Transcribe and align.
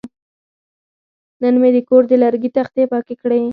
نن 1.41 1.55
مې 1.61 1.69
د 1.75 1.77
کور 1.89 2.03
د 2.07 2.13
لرګي 2.23 2.49
تختې 2.57 2.83
پاکې 2.91 3.15
کړې. 3.21 3.41